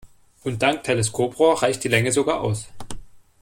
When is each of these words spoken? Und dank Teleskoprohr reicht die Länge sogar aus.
Und 0.43 0.63
dank 0.63 0.83
Teleskoprohr 0.83 1.61
reicht 1.61 1.83
die 1.83 1.87
Länge 1.87 2.11
sogar 2.11 2.41
aus. 2.41 2.67